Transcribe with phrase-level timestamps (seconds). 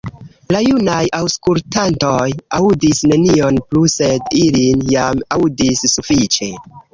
[0.53, 2.25] La junaj aŭskultantoj
[2.59, 6.51] aŭdis nenion plu, sed ili jam aŭdis sufiĉe.